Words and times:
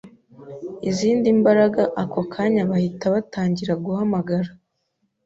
izindi 0.89 1.27
mbaraga, 1.39 1.83
ako 2.03 2.19
kanya 2.33 2.61
bahita 2.71 3.05
batangira 3.15 3.73
guhamagara 3.85 4.49